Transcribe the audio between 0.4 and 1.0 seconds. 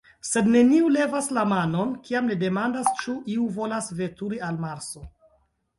neniu